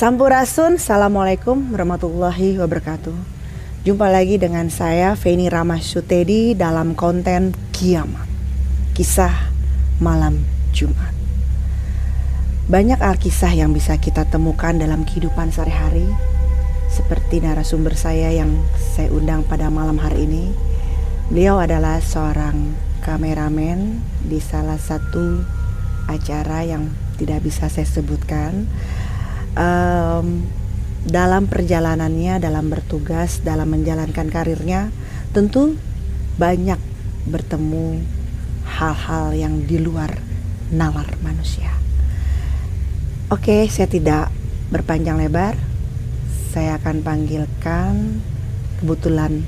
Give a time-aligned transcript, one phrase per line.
[0.00, 3.12] Sampurasun, Assalamualaikum warahmatullahi wabarakatuh.
[3.84, 8.24] Jumpa lagi dengan saya Feni Ramasutedi dalam konten Kiamat
[8.96, 9.52] Kisah
[10.00, 10.40] Malam
[10.72, 11.12] Jumat.
[12.72, 16.08] Banyak alkisah yang bisa kita temukan dalam kehidupan sehari-hari
[16.88, 20.48] Seperti narasumber saya yang saya undang pada malam hari ini.
[21.28, 22.72] Beliau adalah seorang
[23.04, 25.44] kameramen di salah satu
[26.08, 26.88] acara yang
[27.20, 28.64] tidak bisa saya sebutkan
[29.60, 30.48] um,
[31.04, 34.88] dalam perjalanannya, dalam bertugas, dalam menjalankan karirnya,
[35.32, 35.76] tentu
[36.40, 36.80] banyak
[37.28, 38.00] bertemu
[38.64, 40.16] hal-hal yang di luar
[40.72, 41.72] nalar manusia.
[43.30, 44.32] Oke, saya tidak
[44.72, 45.54] berpanjang lebar.
[46.50, 48.18] Saya akan panggilkan
[48.82, 49.46] kebetulan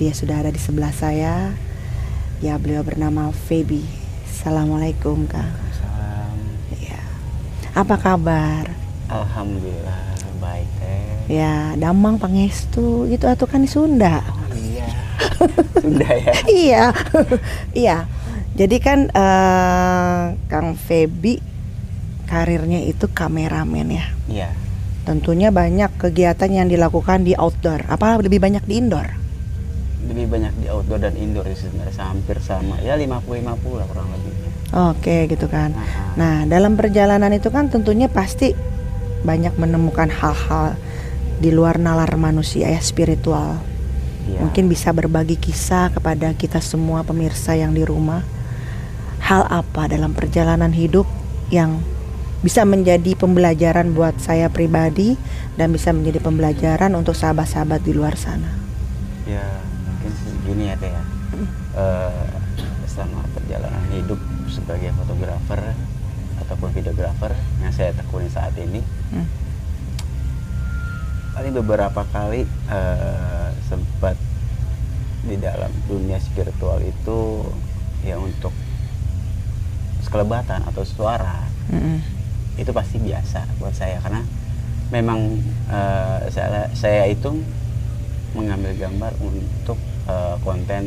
[0.00, 1.52] dia sudah ada di sebelah saya.
[2.40, 3.84] Ya, beliau bernama Feby.
[4.24, 5.52] Assalamualaikum, Kang.
[5.76, 6.40] Salam.
[6.80, 7.04] Ya.
[7.76, 8.79] Apa kabar?
[9.10, 11.34] Alhamdulillah baik teh.
[11.36, 14.24] Ya, damang pangestu itu atau kan di Sunda.
[14.56, 14.88] Iya.
[15.84, 16.32] Sudah ya.
[16.48, 16.84] iya.
[17.86, 17.96] iya.
[18.56, 21.38] Jadi kan uh, Kang Feby
[22.26, 24.06] karirnya itu kameramen ya.
[24.26, 24.50] Iya.
[25.06, 27.86] Tentunya banyak kegiatan yang dilakukan di outdoor.
[27.86, 29.06] Apa lebih banyak di indoor?
[30.06, 32.78] Lebih banyak di outdoor dan indoor sih sebenarnya hampir sama.
[32.82, 34.50] Ya 50 50 lah kurang lebihnya.
[34.70, 35.74] Oke, gitu kan.
[35.74, 38.54] Nah, Nah, dalam perjalanan itu kan tentunya pasti
[39.22, 40.76] banyak menemukan hal-hal
[41.40, 43.60] di luar nalar manusia ya spiritual.
[44.28, 44.44] iya.
[44.44, 48.20] Mungkin bisa berbagi kisah kepada kita semua pemirsa yang di rumah.
[49.20, 51.08] Hal apa dalam perjalanan hidup
[51.52, 51.80] yang
[52.40, 55.20] bisa menjadi pembelajaran buat saya pribadi
[55.60, 58.48] dan bisa menjadi pembelajaran untuk sahabat-sahabat di luar sana.
[59.28, 59.44] ya
[59.86, 61.02] mungkin segini ya teh ya.
[61.76, 62.26] Eh,
[62.88, 64.18] selama perjalanan hidup
[64.50, 65.76] sebagai fotografer
[66.50, 67.30] ataupun videografer
[67.62, 69.26] yang saya tekuni saat ini Hmm.
[71.30, 74.18] paling beberapa kali eh, sempat
[75.22, 77.46] di dalam dunia spiritual itu
[78.02, 78.50] ya untuk
[80.00, 82.02] sekelebatan atau suara Mm-mm.
[82.56, 84.26] itu pasti biasa buat saya karena
[84.90, 85.38] memang
[85.70, 87.30] eh, saya saya itu
[88.34, 90.82] mengambil gambar untuk eh, konten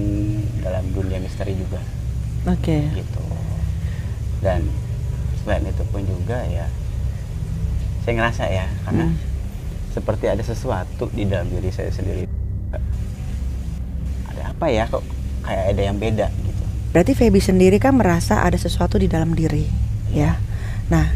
[0.60, 1.80] dalam dunia misteri juga
[2.44, 2.92] Oke.
[2.92, 3.24] gitu
[4.40, 4.68] dan
[5.44, 6.68] selain itu pun juga ya
[8.04, 9.18] saya ngerasa ya karena Hmm.
[9.94, 12.26] seperti ada sesuatu di dalam diri saya sendiri
[14.28, 15.04] ada apa ya kok
[15.44, 19.66] kayak ada yang beda gitu Berarti Feby sendiri kan merasa ada sesuatu di dalam diri,
[20.14, 20.38] ya.
[20.94, 21.10] Nah,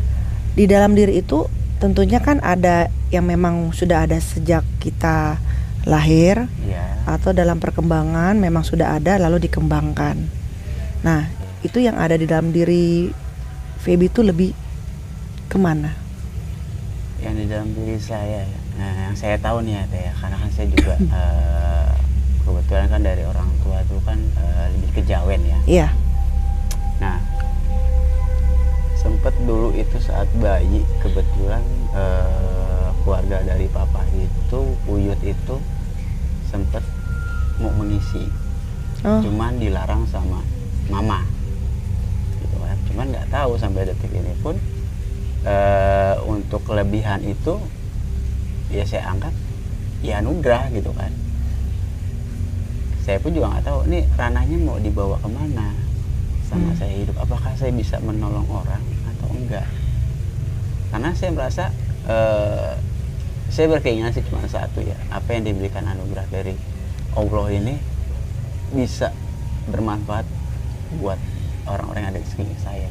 [0.57, 1.45] di dalam diri itu
[1.77, 5.37] tentunya kan ada yang memang sudah ada sejak kita
[5.85, 10.17] lahir ya atau dalam perkembangan memang sudah ada lalu dikembangkan.
[11.05, 11.29] Nah,
[11.61, 13.13] itu yang ada di dalam diri
[13.87, 14.51] Feby itu lebih
[15.47, 15.95] ke mana?
[17.17, 18.59] yang di dalam diri saya ya.
[18.77, 21.89] nah yang saya tahu nih ya Teh, ya karena kan saya juga eh,
[22.45, 25.87] kebetulan kan dari orang tua itu kan eh, lebih kejawen ya Iya.
[26.99, 27.17] Nah,
[28.99, 31.63] sempet dulu itu saat bayi kebetulan
[31.95, 35.55] eh, keluarga dari papa itu Uyut itu
[36.51, 36.83] sempet
[37.57, 38.27] mau mengisi,
[39.01, 40.43] Oh, cuman dilarang sama
[40.91, 41.21] mama.
[42.97, 44.57] Cuman nggak tahu sampai detik ini pun
[45.45, 47.61] eh, untuk kelebihan itu
[48.73, 49.29] ya saya anggap
[50.01, 51.13] ya anugerah gitu kan.
[53.05, 55.77] Saya pun juga nggak tahu ini ranahnya mau dibawa ke mana
[56.49, 56.79] sama Hmm.
[56.81, 58.81] saya hidup apakah saya bisa menolong orang
[59.13, 59.67] atau enggak
[60.89, 61.63] karena saya merasa
[62.07, 62.73] eh,
[63.51, 66.57] saya berkeinginan sih cuma satu ya apa yang diberikan anugerah dari
[67.13, 67.75] Allah ini
[68.71, 69.11] bisa
[69.67, 70.23] bermanfaat
[71.03, 71.19] buat
[71.67, 72.89] orang-orang yang ada di sekeliling saya.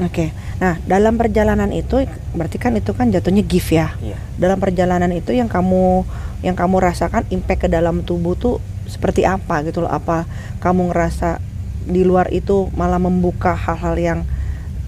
[0.00, 0.32] Oke.
[0.56, 3.92] Nah, dalam perjalanan itu berarti kan itu kan jatuhnya gift ya.
[4.00, 4.16] iya.
[4.40, 6.08] Dalam perjalanan itu yang kamu
[6.40, 8.56] yang kamu rasakan impact ke dalam tubuh tuh
[8.88, 9.92] seperti apa gitu loh?
[9.92, 10.24] Apa
[10.64, 11.40] kamu ngerasa
[11.84, 14.20] di luar itu malah membuka hal-hal yang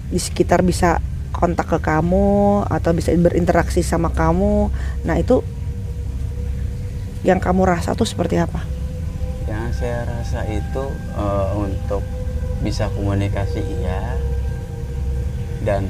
[0.09, 0.97] di sekitar bisa
[1.29, 4.73] kontak ke kamu atau bisa berinteraksi sama kamu?
[5.05, 5.45] Nah itu
[7.21, 8.65] yang kamu rasa tuh seperti apa?
[9.45, 10.83] Yang saya rasa itu
[11.21, 12.01] eh, untuk
[12.63, 14.17] bisa komunikasi iya.
[15.63, 15.87] Dan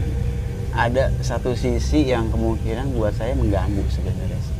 [0.74, 4.58] ada satu sisi yang kemungkinan buat saya mengganggu sebenarnya sih.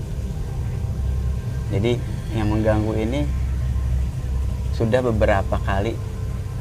[1.74, 1.94] Jadi
[2.38, 3.26] yang mengganggu ini
[4.78, 5.98] sudah beberapa kali.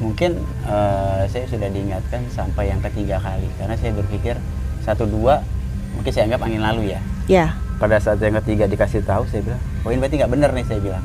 [0.00, 3.46] Mungkin eh, saya sudah diingatkan sampai yang ketiga kali.
[3.60, 4.40] Karena saya berpikir
[4.82, 5.44] satu dua
[5.92, 7.00] mungkin saya anggap angin lalu ya.
[7.28, 7.46] Ya
[7.82, 10.78] pada saat yang ketiga dikasih tahu saya bilang oh ini berarti nggak bener nih saya
[10.78, 11.04] bilang.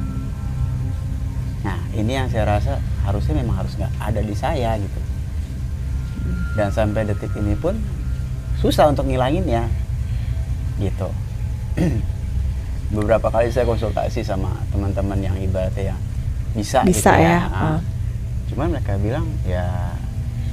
[1.66, 2.78] Nah ini yang saya rasa
[3.08, 5.00] harusnya memang harus nggak ada di saya gitu
[6.60, 7.80] dan sampai detik ini pun
[8.60, 9.70] susah untuk ngilanginnya
[10.78, 11.10] gitu
[12.96, 16.00] beberapa kali saya konsultasi sama teman-teman yang ibaratnya yang
[16.56, 17.78] bisa, Bisa gitu ya, Ah.
[17.78, 17.80] ah.
[18.50, 19.94] Cuman mereka bilang ya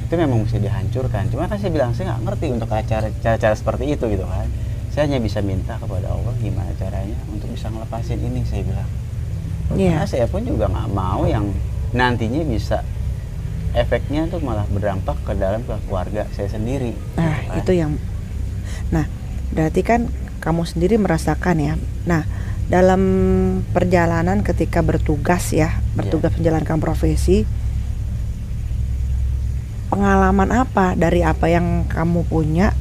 [0.05, 1.31] itu memang mesti dihancurkan.
[1.33, 4.45] Cuma kan saya bilang saya nggak ngerti untuk cara cara seperti itu gitu kan.
[4.93, 8.91] Saya hanya bisa minta kepada Allah gimana caranya untuk bisa ngelepasin ini saya bilang.
[9.79, 10.05] Iya.
[10.05, 11.49] Karena saya pun juga nggak mau yang
[11.94, 12.82] nantinya bisa
[13.75, 16.94] efeknya tuh malah berdampak ke dalam ke keluarga saya sendiri.
[17.17, 17.58] Nah, gitu kan.
[17.62, 17.93] itu yang
[18.91, 19.06] Nah,
[19.55, 20.11] berarti kan
[20.43, 21.75] kamu sendiri merasakan ya.
[22.05, 22.23] Nah,
[22.69, 23.02] dalam
[23.73, 26.38] perjalanan ketika bertugas ya, bertugas Iya.
[26.43, 27.49] menjalankan profesi
[29.94, 32.75] pengalaman apa dari apa yang kamu punya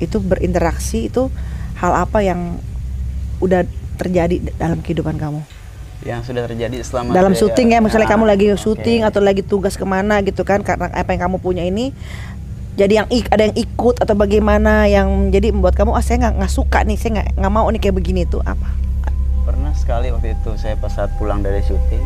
[0.00, 1.28] itu berinteraksi itu
[1.76, 2.56] hal apa yang
[3.44, 3.68] udah
[4.00, 5.44] terjadi dalam kehidupan kamu
[6.02, 9.74] yang sudah terjadi selama dalam syuting ya misalnya Ah, kamu lagi syuting atau lagi tugas
[9.74, 11.94] ke mana gitu kan karena apa yang kamu punya ini
[12.74, 16.34] jadi yang ik- ada yang ikut atau bagaimana yang jadi membuat kamu ah saya nggak
[16.36, 18.66] nggak suka nih saya nggak nggak mau nih kayak begini tuh apa?
[19.44, 22.02] Pernah sekali waktu itu saya pas saat pulang dari syuting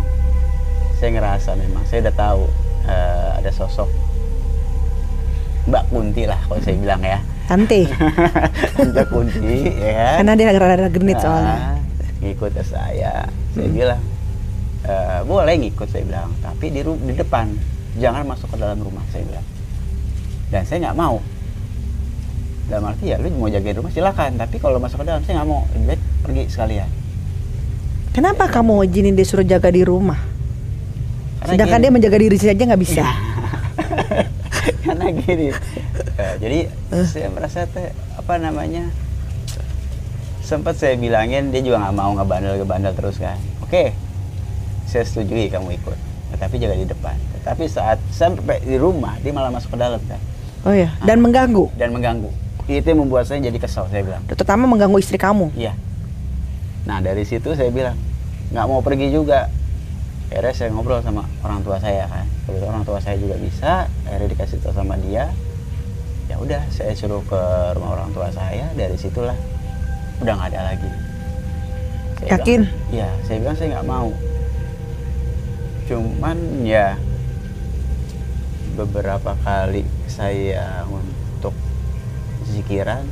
[0.94, 2.42] saya ngerasa memang saya udah tahu
[2.84, 3.88] eh, ada sosok
[5.64, 7.18] Mbak Kunti lah kalau saya bilang ya.
[7.44, 7.88] Tante.
[8.88, 10.16] Mbak Kunti ya.
[10.16, 11.56] Karena dia rada-rada genit soalnya.
[11.56, 11.76] Ah,
[12.22, 13.26] ngikut ke saya.
[13.54, 14.00] Saya bilang
[14.86, 17.50] "Eh, boleh ngikut saya bilang tapi di di depan.
[17.98, 19.46] Jangan masuk ke dalam rumah saya bilang.
[20.48, 21.18] Dan saya nggak mau.
[22.68, 24.38] Dalam arti ya lu mau jagain rumah silakan.
[24.38, 25.62] Tapi kalau masuk ke dalam saya nggak mau.
[25.74, 26.90] Lebih baik pergi sekalian.
[28.14, 30.18] Kenapa kamu izinin dia suruh jaga di rumah?
[31.38, 31.84] Karena sedangkan gini.
[31.86, 33.04] dia menjaga diri saja nggak bisa.
[34.84, 35.48] Karena gini.
[36.18, 36.58] Eh, jadi
[37.06, 38.90] saya merasa teh apa namanya
[40.48, 43.36] sempat saya bilangin dia juga nggak mau ngebandel ngebandel terus kan.
[43.60, 43.92] Oke
[44.88, 45.98] saya setujui kamu ikut.
[46.32, 47.16] Tetapi jaga di depan.
[47.36, 50.16] Tetapi saat sampai di rumah dia malah masuk ke dalam kan.
[50.64, 51.68] Oh ya dan mengganggu?
[51.76, 52.32] Dan mengganggu.
[52.64, 54.24] Itu yang membuat saya jadi kesal saya bilang.
[54.24, 55.52] Terutama mengganggu istri kamu?
[55.52, 55.76] Iya.
[56.88, 58.00] Nah dari situ saya bilang
[58.48, 59.52] nggak mau pergi juga.
[60.28, 62.24] Akhirnya saya ngobrol sama orang tua saya kan.
[62.48, 63.88] Kebetulan orang tua saya juga bisa.
[64.08, 65.28] Akhirnya dikasih tahu sama dia.
[66.28, 67.40] Ya udah saya suruh ke
[67.76, 68.68] rumah orang tua saya.
[68.76, 69.36] Dari situlah
[70.22, 70.90] udah nggak ada lagi.
[72.18, 72.60] Saya Yakin?
[72.66, 74.10] bilang, iya saya bilang saya nggak mau.
[75.86, 76.98] Cuman ya
[78.74, 81.54] beberapa kali saya untuk
[82.46, 83.06] zikiran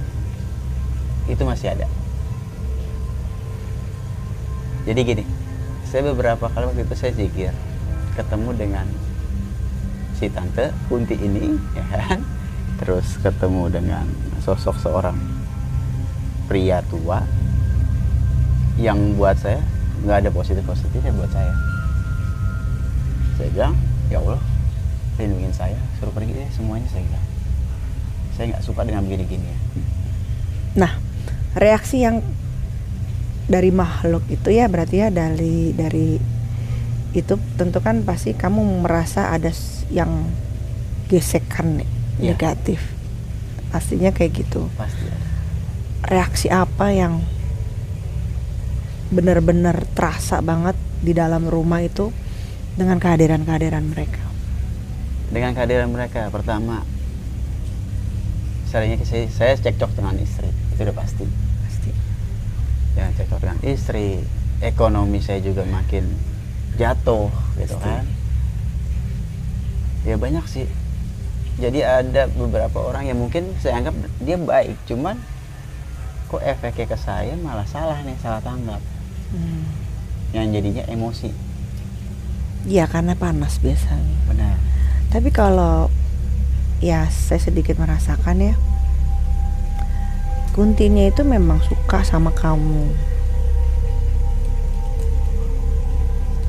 [1.30, 1.86] itu masih ada.
[4.86, 5.24] Jadi gini
[5.86, 7.54] saya beberapa kali waktu itu saya zikir
[8.18, 8.86] ketemu dengan
[10.18, 12.22] si tante Kunti ini ya kan?
[12.82, 14.06] Terus ketemu dengan
[14.42, 15.35] sosok seorang
[16.46, 17.22] pria tua
[18.76, 19.60] yang buat saya
[20.04, 21.52] nggak ada positif positifnya buat saya
[23.36, 23.74] saya bilang
[24.08, 24.40] ya Allah
[25.16, 27.26] lindungin saya suruh pergi deh semuanya saya bilang
[28.36, 29.58] saya nggak suka dengan begini-gini ya
[30.76, 30.92] Nah,
[31.56, 32.20] reaksi yang
[33.48, 36.20] dari makhluk itu ya berarti ya dari dari
[37.16, 39.48] itu tentu kan pasti kamu merasa ada
[39.88, 40.28] yang
[41.08, 41.80] gesekan
[42.16, 42.32] Iya.
[42.32, 42.80] negatif.
[43.72, 44.68] Pastinya kayak gitu.
[44.76, 45.25] pasti ada
[46.06, 47.18] Reaksi apa yang
[49.10, 52.10] benar-benar terasa banget di dalam rumah itu
[52.74, 54.22] dengan kehadiran-kehadiran mereka.
[55.26, 56.86] dengan kehadiran mereka pertama
[58.70, 61.26] seringnya saya, saya cekcok dengan istri itu udah pasti
[61.66, 61.90] Pasti.
[62.94, 64.22] ya cekcok dengan istri
[64.62, 66.06] ekonomi saya juga makin
[66.78, 67.26] jatuh
[67.58, 67.90] gitu Pasti.
[67.90, 68.06] kan
[70.06, 70.66] ya banyak sih
[71.58, 75.18] jadi ada beberapa orang yang mungkin saya anggap dia baik cuman
[76.26, 78.82] kok efeknya ke saya malah salah nih salah tanggap
[79.26, 79.66] Hmm.
[80.30, 81.34] yang jadinya emosi
[82.62, 84.18] Iya karena panas biasanya.
[84.26, 84.54] benar
[85.10, 85.90] Tapi kalau
[86.78, 88.54] ya saya sedikit merasakan ya
[90.50, 92.94] Kuntinya itu memang suka sama kamu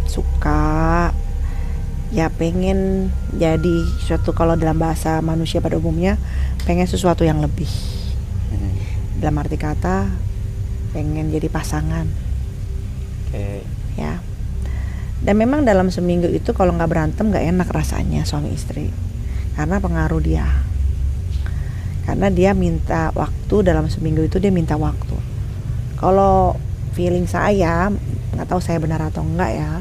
[0.06, 1.10] Suka
[2.14, 6.22] Ya pengen jadi suatu kalau dalam bahasa manusia pada umumnya
[6.64, 7.68] Pengen sesuatu yang lebih.
[9.18, 10.28] Dalam arti kata
[10.96, 12.08] Pengen jadi pasangan.
[13.28, 13.62] Oke.
[14.00, 14.24] Ya.
[15.20, 18.94] Dan memang dalam seminggu itu kalau nggak berantem nggak enak rasanya suami istri.
[19.58, 20.48] Karena pengaruh dia.
[22.08, 25.18] Karena dia minta waktu dalam seminggu itu dia minta waktu.
[26.00, 26.56] Kalau
[26.96, 27.92] feeling saya
[28.34, 29.72] nggak tahu saya benar atau enggak ya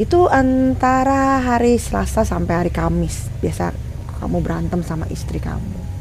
[0.00, 3.28] itu antara hari Selasa sampai hari Kamis.
[3.44, 3.72] Biasa
[4.20, 5.99] kamu berantem sama istri kamu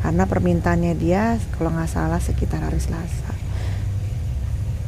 [0.00, 3.36] karena permintaannya dia kalau nggak salah sekitar hari Selasa.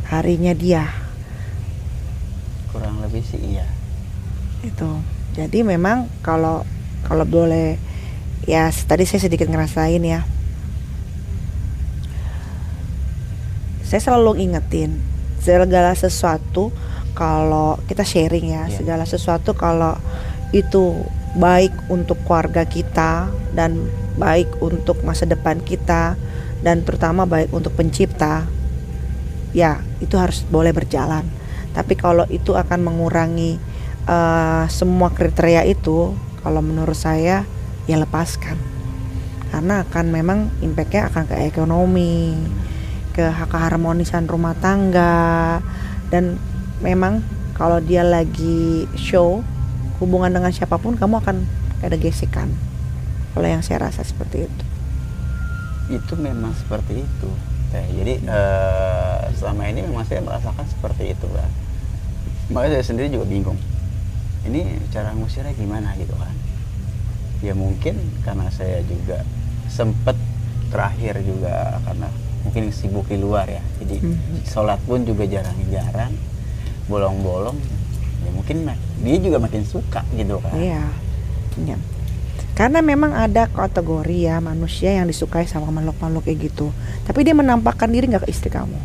[0.08, 0.88] Harinya dia.
[2.72, 3.68] Kurang lebih sih iya.
[4.64, 5.00] Itu.
[5.36, 6.64] Jadi memang kalau
[7.04, 7.76] kalau boleh
[8.44, 10.24] ya tadi saya sedikit ngerasain ya.
[13.84, 14.96] Saya selalu ingetin
[15.44, 16.72] segala sesuatu
[17.12, 18.80] kalau kita sharing ya Iya.
[18.80, 20.00] segala sesuatu kalau
[20.56, 23.88] itu baik untuk keluarga kita dan
[24.20, 26.20] baik untuk masa depan kita
[26.60, 28.44] dan terutama baik untuk pencipta
[29.56, 31.24] ya itu harus boleh berjalan.
[31.72, 33.56] Tapi kalau itu akan mengurangi
[34.08, 36.12] eh, semua kriteria itu
[36.44, 37.48] kalau menurut saya
[37.88, 38.56] ya lepaskan.
[39.52, 42.32] Karena akan memang impactnya akan ke ekonomi
[43.12, 45.60] ke keharmonisan rumah tangga
[46.08, 46.40] dan
[46.80, 47.20] memang
[47.52, 49.44] kalau dia lagi show
[49.98, 51.36] hubungan dengan siapa pun kamu akan
[51.80, 52.48] ada gesekan
[53.32, 54.64] kalau yang saya rasa seperti itu
[55.90, 57.30] itu memang seperti itu
[57.68, 57.84] Teh.
[57.90, 61.48] jadi eh, selama ini memang saya merasakan seperti itu Mbak.
[62.50, 63.58] makanya saya sendiri juga bingung
[64.42, 66.34] ini cara ngusirnya gimana gitu kan
[67.40, 69.24] ya mungkin karena saya juga
[69.66, 70.14] sempet
[70.68, 72.08] terakhir juga karena
[72.42, 74.44] mungkin sibuk di luar ya jadi Mhm.
[74.44, 76.12] sholat pun juga jarang-jarang
[76.84, 77.56] bolong-bolong
[78.22, 78.56] ya mungkin
[79.00, 80.82] dia juga makin suka gitu kan Iya.
[81.58, 81.76] Iya.
[82.52, 86.68] Karena memang ada kategori ya manusia yang disukai sama makhluk-makhluk kayak gitu.
[87.02, 88.76] Tapi dia menampakkan diri nggak ke istri kamu.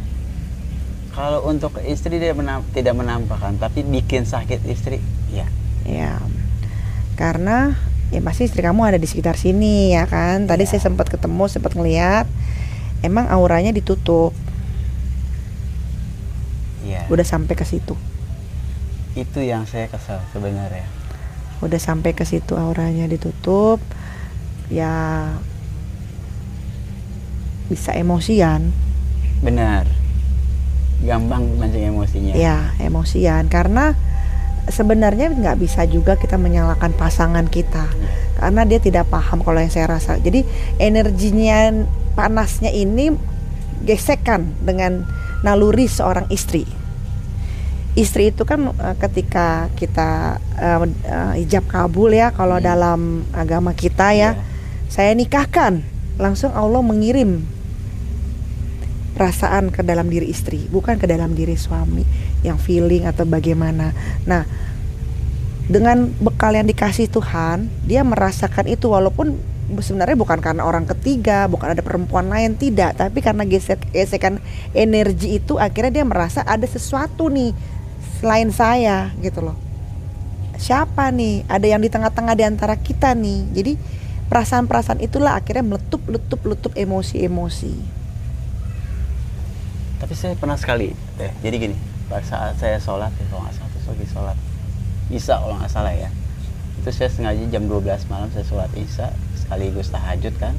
[1.12, 5.50] kalau untuk istri dia menam- tidak menampakkan tapi bikin sakit istri ya
[5.82, 6.22] Ya.
[7.15, 7.74] Karena
[8.08, 10.46] ya pasti istri kamu ada di sekitar sini ya kan.
[10.46, 10.70] Tadi Iya.
[10.70, 12.29] saya sempat ketemu, sempat ngeliat.
[13.01, 14.29] Emang auranya ditutup.
[16.86, 17.10] Iya.
[17.10, 17.98] Udah sampai ke situ.
[19.17, 20.86] Itu yang saya kesal sebenarnya
[21.57, 23.81] Udah sampai ke situ auranya ditutup.
[24.69, 25.33] Ya
[27.67, 28.71] bisa emosian.
[29.38, 29.86] benar
[30.97, 33.93] gampang mancing emosinya Ya, emosian karena
[34.65, 37.86] sebenarnya nggak bisa juga kita menyalahkan pasangan kita
[38.41, 40.17] karena dia tidak paham kalau yang saya rasa.
[40.17, 40.41] Jadi
[40.81, 41.86] energinya
[42.17, 43.13] panasnya ini
[43.86, 45.05] gesekan dengan
[45.45, 46.65] naluri seorang istri.
[47.98, 52.68] Istri itu kan eh, ketika kita eh, eh, ijab kabul ya kalau Hmm.
[52.70, 53.00] dalam
[53.34, 54.42] agama kita ya, Iya.
[54.86, 55.82] saya nikahkan
[56.22, 57.42] langsung Allah mengirim
[59.18, 62.06] perasaan ke dalam diri istri, bukan ke dalam diri suami
[62.46, 63.89] yang feeling atau bagaimana.
[64.30, 64.46] Nah,
[65.66, 69.34] dengan bekal yang dikasih Tuhan, dia merasakan itu walaupun
[69.82, 74.38] sebenarnya bukan karena orang ketiga, bukan ada perempuan lain tidak, tapi karena gesek gesekan
[74.72, 77.51] energi itu akhirnya dia merasa ada sesuatu nih
[78.17, 79.57] selain saya gitu loh.
[80.57, 81.45] Siapa nih?
[81.45, 83.45] Ada yang di tengah-tengah di antara kita nih.
[83.53, 83.74] Jadi
[84.25, 87.95] perasaan-perasaan itulah akhirnya meletup, letup, letup emosi-emosi.
[89.97, 93.69] tapi saya pernah sekali teh jadi gini pada saat saya sholat ya kalau nggak salah
[93.74, 94.38] terus lagi sholat
[95.09, 96.09] isya kalau nggak salah ya
[96.77, 100.53] itu saya sengaja jam 12 malam saya sholat isya sekaligus tahajud kan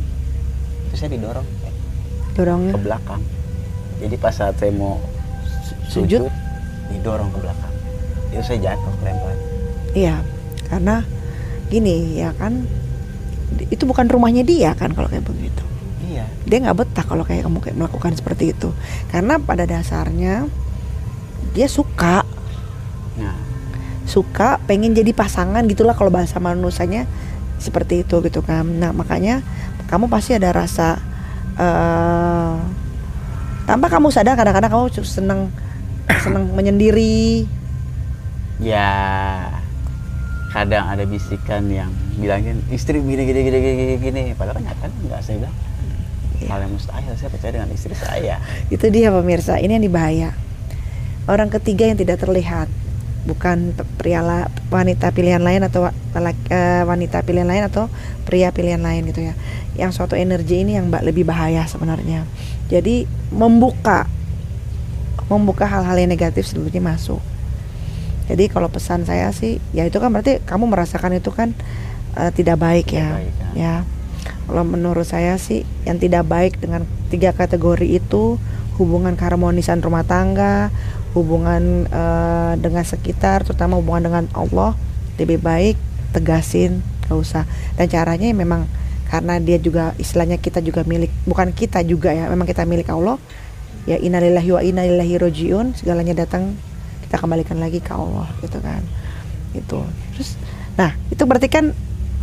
[0.90, 1.74] itu saya didorong Teh,
[2.34, 2.74] Dorongnya.
[2.74, 3.22] ke belakang
[4.02, 4.98] jadi pas saat saya mau
[5.86, 6.26] su- Sujud?
[6.26, 6.32] sujud
[6.92, 7.74] didorong ke belakang.
[8.32, 9.36] Itu saya jatuh lempar.
[9.96, 10.20] Iya,
[10.68, 11.04] karena
[11.68, 12.64] gini ya kan,
[13.68, 15.64] itu bukan rumahnya dia kan kalau kayak begitu.
[16.08, 16.24] iya.
[16.48, 18.72] Dia nggak betah kalau kayak kamu kayak melakukan seperti itu,
[19.12, 20.48] karena pada dasarnya
[21.52, 22.24] dia suka,
[23.16, 23.36] nah.
[24.08, 27.04] Suka pengen jadi pasangan gitulah kalau bahasa manusianya
[27.60, 28.64] seperti itu gitu kan.
[28.64, 29.44] Nah makanya
[29.84, 30.96] kamu pasti ada rasa
[31.60, 32.56] eh
[33.68, 35.52] tanpa kamu sadar kadang-kadang kamu seneng
[36.16, 37.44] seneng menyendiri.
[38.58, 38.90] ya
[40.50, 45.20] kadang ada bisikan yang bilangin istri gini gini gini gini gini, padahal kan nyata nggak
[45.22, 45.56] saya bilang
[46.38, 46.54] Iya.
[46.54, 48.38] hal yang mustahil saya percaya dengan istri saya
[48.70, 50.38] Itu dia pemirsa, ini yang dibahaya.
[51.26, 52.70] Orang ketiga yang tidak terlihat,
[53.26, 57.90] bukan pria la- wanita pilihan lain atau lelaki- eh, wanita pilihan lain atau
[58.22, 59.34] pria pilihan lain gitu ya.
[59.74, 62.22] Yang suatu energi ini yang ba- lebih bahaya sebenarnya.
[62.70, 64.06] Jadi membuka
[65.28, 67.20] membuka hal-hal yang negatif sebelumnya masuk.
[68.28, 71.56] Jadi kalau pesan saya sih, ya itu kan berarti kamu merasakan itu kan
[72.16, 73.48] eh, tidak baik Tidak ya, baik, ya.
[73.56, 73.74] ya.
[74.48, 78.40] Kalau menurut saya sih yang tidak baik dengan tiga kategori itu
[78.76, 80.68] hubungan keharmonisan rumah tangga,
[81.16, 84.76] hubungan eh, dengan sekitar, terutama hubungan dengan Allah
[85.16, 85.76] lebih baik
[86.12, 87.44] tegasin, gak usah.
[87.80, 88.68] Dan caranya ya memang
[89.08, 93.16] karena dia juga istilahnya kita juga milik, bukan kita juga ya, memang kita milik Allah.
[93.88, 96.52] Ya innalillahi wa inna ilaihi rojiun, segalanya datang
[97.08, 98.84] kita kembalikan lagi ke Allah gitu kan.
[99.56, 99.80] Itu.
[100.12, 100.36] Terus
[100.76, 101.72] nah, itu berarti kan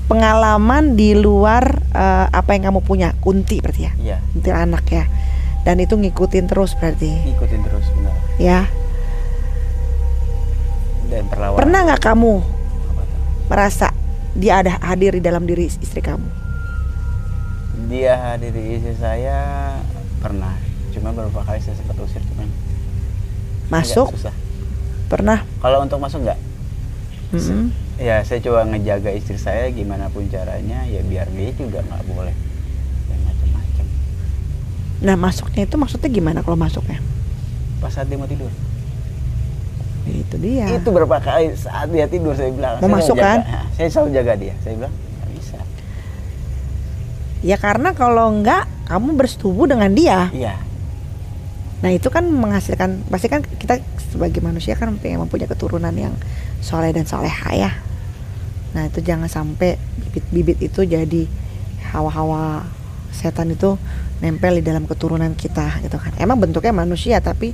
[0.05, 3.93] pengalaman di luar eh, apa yang kamu punya, kunti berarti ya.
[3.97, 5.09] iya Kunti anak ya.
[5.65, 7.09] Dan itu ngikutin terus berarti.
[7.33, 8.69] ikutin terus benar Ya.
[11.05, 12.33] dan perlawanan Pernah nggak kamu
[13.45, 13.93] merasa
[14.33, 16.25] dia ada hadir di dalam diri istri kamu?
[17.85, 19.77] dia hadir di istri saya
[20.17, 20.57] pernah
[20.95, 22.47] cuma beberapa kali saya sempat usir cuman
[23.65, 24.33] Masuk susah
[25.05, 25.43] pernah?
[25.59, 26.39] kalau untuk masuk nggak
[27.31, 27.73] Mm-mm.
[27.97, 32.35] ya saya coba ngejaga istri saya gimana pun caranya ya biar dia juga nggak boleh
[33.07, 33.85] yang macam-macam
[34.97, 37.01] Nah masuknya itu maksudnya gimana kalau masuknya?
[37.77, 38.49] pas saat dia mau tidur
[40.05, 40.69] Itu dia.
[40.71, 43.39] itu berapa kali saat dia tidur saya bilang Mau saya masuk kan?
[43.41, 45.57] Nah, saya selalu jaga dia saya bilang nggak bisa
[47.41, 50.29] Ya karena kalau enggak kamu bersetubuh dengan dia.
[50.31, 50.55] iya
[51.85, 53.77] Nah itu kan menghasilkan pasti kan kita
[54.09, 56.17] sebagai manusia kan pengen mempunyai keturunan yang
[56.57, 57.71] soleh dan soleha ya.
[58.73, 61.29] Nah itu jangan sampai bibit-bibit itu jadi
[61.93, 62.65] hawa-hawa
[63.13, 63.77] setan itu
[64.17, 66.09] nempel di dalam keturunan kita gitu kan.
[66.17, 67.53] Emang bentuknya manusia tapi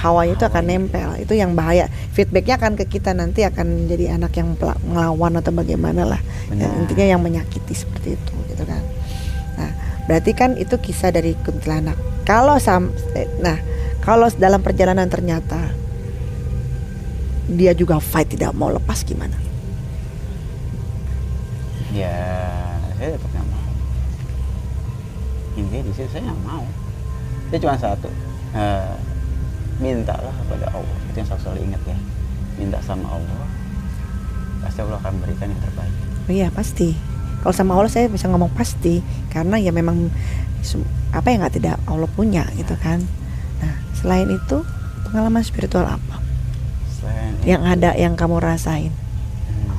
[0.00, 1.20] hawanya itu akan nempel.
[1.20, 1.92] Itu yang bahaya.
[2.16, 4.56] Feedbacknya akan ke kita nanti akan jadi anak yang
[4.88, 6.20] ngelawan atau bagaimana lah.
[6.48, 6.72] Benar.
[6.88, 8.80] intinya yang menyakiti seperti itu gitu kan.
[10.08, 11.94] Berarti kan itu kisah dari kuntilanak.
[12.24, 13.60] Kalau sam, eh, nah
[14.00, 15.68] kalau dalam perjalanan ternyata
[17.48, 19.48] dia juga fight tidak mau lepas gimana?
[21.98, 22.14] ya
[23.00, 23.70] saya tetap nggak mau
[25.56, 26.64] intinya di situ saya nggak mau
[27.48, 28.08] saya cuma satu
[28.54, 28.94] eh,
[29.80, 31.98] mintalah kepada Allah itu yang saya selalu ingat ya
[32.60, 33.48] minta sama Allah
[34.62, 35.96] pasti Allah akan berikan yang terbaik
[36.28, 36.92] Oh iya pasti.
[37.38, 38.98] Kalau sama Allah saya bisa ngomong pasti
[39.30, 40.10] karena ya memang
[41.14, 42.98] apa yang nggak tidak Allah punya gitu kan.
[43.62, 44.66] Nah selain itu
[45.06, 46.18] pengalaman spiritual apa?
[46.98, 48.90] Selain yang itu, ada yang kamu rasain?
[48.90, 49.78] hmm,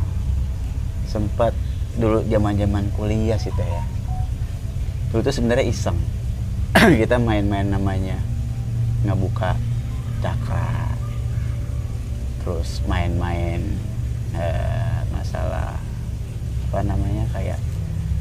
[1.06, 1.52] sempat
[2.00, 3.84] dulu zaman zaman kuliah sih teh ya.
[5.12, 6.00] Dulu tuh sebenarnya iseng.
[7.02, 8.18] Kita main-main namanya
[9.04, 9.60] ngebuka
[10.24, 10.96] cakra.
[12.40, 13.62] Terus main-main
[14.32, 15.89] eh, masalah
[16.70, 17.58] apa namanya kayak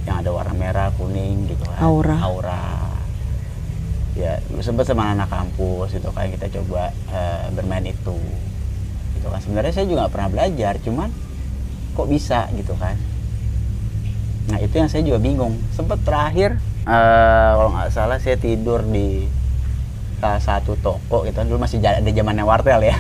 [0.08, 1.84] yang ada warna merah kuning gitu kan.
[1.84, 2.16] Aura.
[2.24, 2.64] aura.
[4.16, 8.16] Ya sempat sama anak kampus itu kan kita coba eh, bermain itu.
[9.20, 9.38] Gitu kan.
[9.44, 11.12] Sebenarnya saya juga pernah belajar cuman
[11.92, 12.96] kok bisa gitu kan.
[14.48, 15.61] Nah itu yang saya juga bingung.
[15.76, 16.56] Sempat terakhir
[16.88, 19.28] eh, kalau nggak salah saya tidur di
[20.18, 22.98] salah satu toko gitu dulu masih ada zamannya wartel ya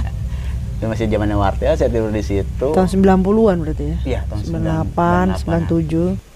[0.86, 3.96] masih zamannya wartel saya tidur di situ Tahun 90-an berarti ya?
[4.06, 4.42] Iya, tahun
[4.94, 6.28] 98, 97.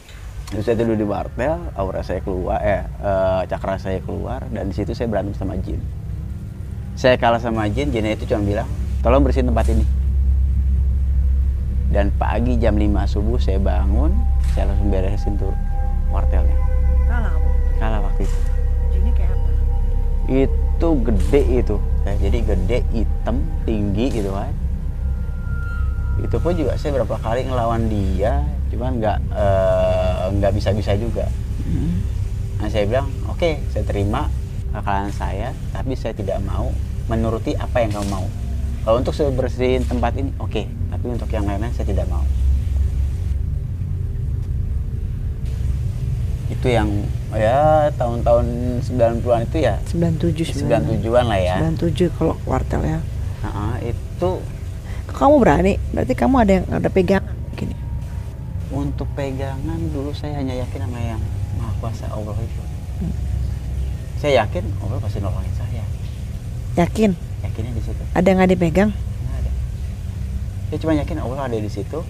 [0.53, 4.75] Terus saya tidur di wartel, aura saya keluar, eh, eh, cakra saya keluar, dan di
[4.77, 5.81] situ saya berantem sama jin.
[6.93, 8.69] Saya kalah sama jin, jinnya itu cuma bilang,
[9.01, 9.87] tolong bersihin tempat ini.
[11.89, 14.13] Dan pagi jam 5 subuh saya bangun,
[14.53, 15.57] saya langsung beresin tuh
[16.13, 16.57] wartelnya.
[17.09, 17.33] Kalah.
[17.81, 18.39] Kalah waktu itu.
[18.93, 19.51] Ini kayak apa?
[20.29, 20.72] Itu
[21.07, 24.51] gede itu, ya, jadi gede, hitam, tinggi gitu kan.
[26.19, 28.43] Itu pun juga saya berapa kali ngelawan dia,
[28.75, 31.31] cuman nggak eh, nggak bisa-bisa juga.
[31.63, 32.03] Hmm.
[32.59, 34.27] Nah saya bilang, oke saya terima
[34.73, 36.73] kekalahan saya, tapi saya tidak mau
[37.07, 38.27] menuruti apa yang kamu mau.
[38.83, 42.27] Kalau untuk saya bersihin tempat ini, oke, tapi untuk yang lain-lain saya tidak mau.
[46.63, 46.95] Itu yang
[47.35, 48.47] ya tahun-tahun
[48.87, 50.95] 90-an itu ya 97 sebenarnya.
[51.03, 51.57] 97-an lah ya.
[51.75, 53.03] 97 kalau kuartal ya.
[53.43, 54.31] Nah, itu
[55.11, 55.75] kamu berani?
[55.91, 57.75] Berarti kamu ada yang ada pegangan gini.
[58.71, 61.19] untuk pegangan dulu saya hanya yakin sama yang
[61.59, 62.63] maha kuasa Allah itu.
[63.03, 63.15] Hmm.
[64.23, 65.83] Saya yakin Allah pasti nolongin saya.
[66.79, 67.11] Yakin?
[67.43, 68.03] Yakinnya di situ.
[68.15, 68.91] Ada yang nggak dipegang?
[68.95, 69.51] Nggak ada.
[70.71, 72.07] Dia cuma yakin Allah ada di situ.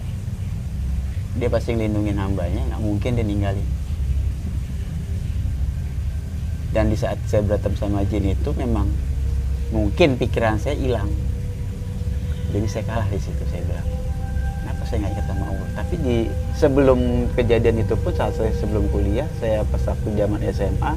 [1.41, 3.65] Dia pasti ngelindungin hambanya, nggak mungkin dia ninggalin.
[6.73, 8.89] Dan di saat saya berantem sama jin itu memang
[9.73, 11.09] mungkin pikiran saya hilang.
[12.53, 13.89] Jadi saya kalah di situ saya bilang.
[14.63, 15.69] Kenapa saya nggak ingat sama Allah?
[15.77, 16.17] Tapi di
[16.57, 16.99] sebelum
[17.37, 20.93] kejadian itu pun saat saya sebelum kuliah, saya pas waktu zaman SMA,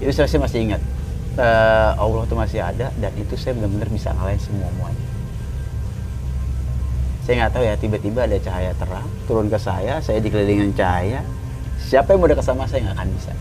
[0.00, 0.82] itu saya masih ingat
[1.38, 5.06] eh, Allah tuh masih ada dan itu saya benar-benar bisa ngalahin semua muanya.
[7.24, 11.24] Saya nggak tahu ya tiba-tiba ada cahaya terang turun ke saya, saya dikelilingin cahaya.
[11.80, 13.32] Siapa yang mau dekat sama saya nggak akan bisa.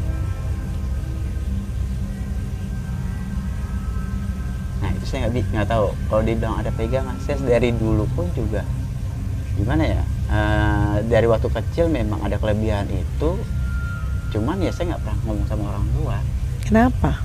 [5.14, 5.94] Saya nggak nggak tahu.
[6.10, 8.66] Kalau dia bilang ada pegangan, saya dari dulu pun juga
[9.54, 10.02] gimana ya?
[10.26, 13.38] eh, dari waktu kecil memang ada kelebihan itu.
[14.34, 16.18] Cuman ya saya nggak pernah ngomong sama orang tua.
[16.66, 17.22] Kenapa?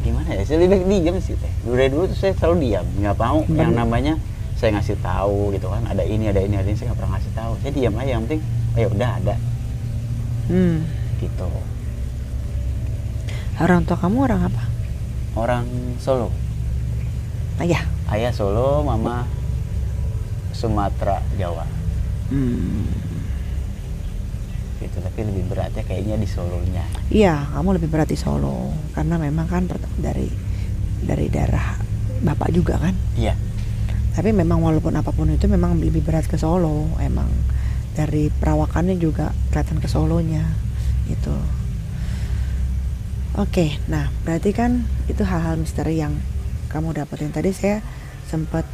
[0.00, 3.16] gimana ya saya lebih diam sih teh dulu dari dulu tuh saya selalu diam nggak
[3.20, 3.52] mau Hmm.
[3.52, 4.16] yang namanya
[4.56, 7.32] saya ngasih tahu gitu kan ada ini ada ini ada ini saya nggak pernah ngasih
[7.36, 8.40] tahu saya diam aja yang penting
[8.80, 9.34] ya udah ada
[10.48, 10.88] Hmm.
[11.20, 11.48] gitu
[13.60, 14.69] Orang tua kamu orang apa?
[15.32, 15.66] Orang
[15.96, 16.28] Solo
[17.56, 17.84] Ayah.
[18.10, 19.26] ayah Solo mama
[20.50, 21.66] Sumatera Jawa
[22.30, 22.86] Hmm.
[24.78, 29.44] gitu tapi lebih beratnya kayaknya di solonya Iya, kamu lebih berat di Solo karena memang
[29.44, 29.66] kan
[29.98, 30.30] dari
[31.02, 31.74] dari daerah
[32.20, 32.94] bapak juga kan.
[33.12, 33.34] iya
[34.10, 37.26] Tapi memang walaupun apa pun itu memang lebih berat ke Solo, emang
[37.92, 40.46] dari perawakannya juga kelihatan ke Solonya
[41.06, 41.34] gitu.
[43.32, 46.18] Oke, nah berarti kan itu hal-hal misteri yang
[46.66, 47.78] kamu dapetin tadi saya
[48.26, 48.66] sempat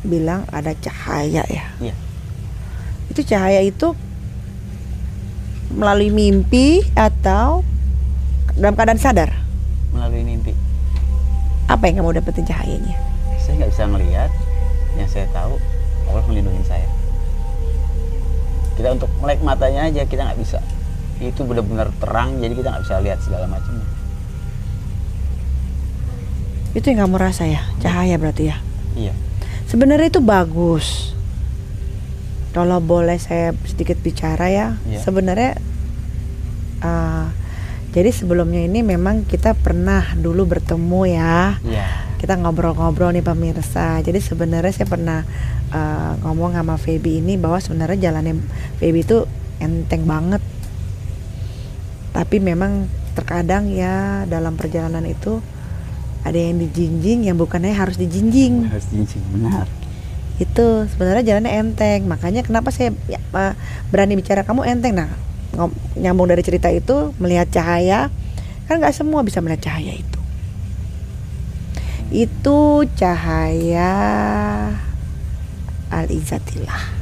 [0.00, 1.64] bilang ada cahaya ya.
[1.78, 1.94] iya
[3.08, 3.94] Itu cahaya itu
[5.68, 7.62] melalui mimpi atau
[8.54, 9.30] dalam keadaan sadar?
[9.88, 10.52] melalui mimpi
[11.66, 12.94] Apa yang kamu dapetin cahayanya?
[13.38, 14.30] saya nggak bisa ngelihat
[14.94, 15.56] yang saya tahu
[16.06, 16.84] Allah melindungi saya
[18.74, 20.58] kita untuk melek matanya aja kita nggak bisa
[21.20, 23.86] itu benar-benar terang jadi kita nggak bisa lihat segala macamnya
[26.68, 28.56] Itu yang kamu rasa ya, cahaya berarti ya.
[28.94, 29.14] iya
[29.66, 31.12] Sebenarnya itu bagus.
[32.52, 35.00] Kalau boleh saya sedikit bicara ya, Iya.
[35.04, 35.52] sebenarnya
[36.80, 37.28] uh,
[37.88, 41.56] jadi sebelumnya ini memang kita pernah dulu bertemu ya.
[41.64, 44.00] iya Kita ngobrol-ngobrol nih pemirsa.
[44.00, 45.20] Jadi sebenarnya saya pernah
[45.70, 48.40] uh, ngomong sama Feby ini bahwa sebenarnya jalannya
[48.76, 49.22] Feby itu
[49.58, 50.40] enteng banget.
[52.18, 55.38] Tapi memang terkadang ya dalam perjalanan itu
[56.26, 58.66] ada yang dijinjing yang bukannya harus dijinjing.
[58.66, 59.70] Harus jinjing benar.
[60.42, 62.10] Itu sebenarnya jalannya enteng.
[62.10, 63.22] Makanya kenapa saya ya,
[63.94, 64.98] berani bicara kamu enteng?
[64.98, 65.14] Nah
[65.94, 68.10] nyambung dari cerita itu melihat cahaya
[68.66, 70.20] kan nggak semua bisa melihat cahaya itu.
[72.10, 73.94] Itu cahaya
[75.88, 76.98] al izzatillah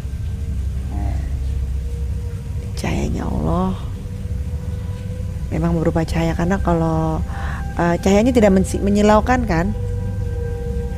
[2.76, 3.85] cahayanya Allah
[5.48, 7.22] memang berupa cahaya karena kalau
[7.76, 9.66] eh, cahayanya tidak menyilaukan kan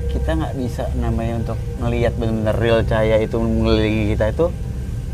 [0.09, 4.47] kita nggak bisa namanya untuk ngelihat benar-benar real cahaya itu mengelilingi kita itu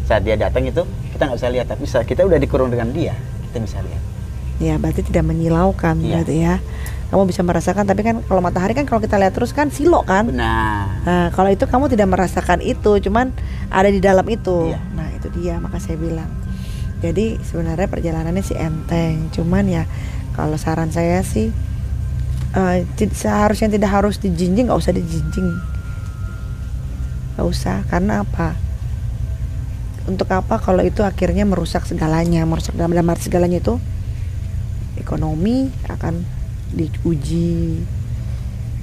[0.07, 3.15] saat dia datang itu kita nggak bisa lihat tapi saat kita udah dikurung dengan dia
[3.51, 4.03] kita bisa lihat
[4.63, 6.23] Ya berarti tidak menyilaukan Iya.
[6.23, 6.55] berarti ya.
[7.11, 10.31] Kamu bisa merasakan tapi kan kalau matahari kan kalau kita lihat terus kan silo kan.
[10.31, 13.35] benar Nah kalau itu kamu tidak merasakan itu, cuman
[13.67, 14.71] ada di dalam itu.
[14.71, 14.79] Iya.
[14.95, 16.31] Nah itu dia maka saya bilang.
[17.03, 19.85] Jadi sebenarnya perjalanannya sih enteng, cuman ya
[20.35, 21.51] kalau saran saya sih
[22.97, 25.49] ti- seharusnya tidak harus dijinjing, nggak usah dijinjing,
[27.35, 27.83] nggak usah.
[27.91, 28.55] Karena apa?
[30.05, 33.81] Untuk apa kalau itu akhirnya merusak segalanya, merusak dalam dalam arti segalanya itu
[35.01, 36.25] ekonomi akan
[36.73, 37.81] diuji,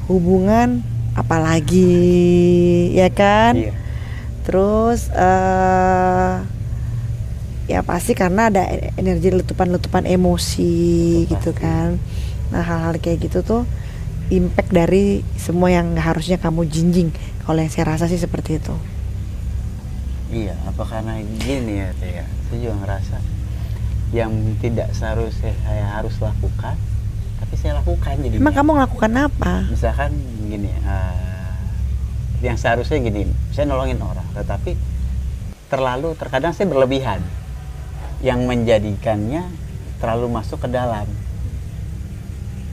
[0.10, 0.82] hubungan
[1.14, 3.56] apalagi, ya kan?
[3.58, 3.74] iya
[4.42, 6.61] Terus eh
[7.70, 10.74] ya pasti karena ada e- energi letupan-letupan emosi
[11.26, 11.62] Itu gitu pasti.
[11.62, 11.90] kan.
[12.52, 13.64] Nah hal-hal kayak gitu tuh
[14.32, 17.12] impact dari semua yang harusnya kamu jinjing.
[17.44, 18.76] Kalau yang saya rasa sih seperti itu.
[20.32, 22.26] Iya, apa karena gini ya Teh ya?
[22.48, 23.18] Saya juga ngerasa
[24.16, 24.32] yang
[24.64, 26.76] tidak seharusnya saya harus lakukan,
[27.40, 28.40] tapi saya lakukan jadi.
[28.40, 29.54] Emang kamu ngelakukan apa?
[29.68, 30.12] Misalkan
[30.48, 31.56] gini, eh,
[32.44, 34.76] yang seharusnya gini, saya nolongin orang, tetapi
[35.68, 37.20] terlalu terkadang saya berlebihan,
[38.22, 39.50] yang menjadikannya
[39.98, 41.06] terlalu masuk ke dalam,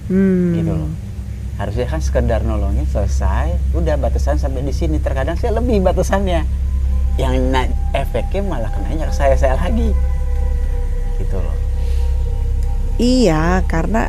[0.09, 0.57] Hmm.
[0.57, 0.93] gitu loh.
[1.61, 4.97] Harusnya kan sekedar nolongin selesai, udah batasan sampai di sini.
[5.03, 6.47] Terkadang saya lebih batasannya,
[7.19, 7.35] yang
[7.93, 9.91] efeknya malah kenanya ke saya saya lagi,
[11.19, 11.57] gitu loh.
[12.97, 14.09] Iya, karena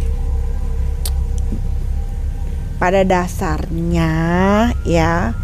[2.80, 4.12] pada dasarnya
[4.88, 5.36] ya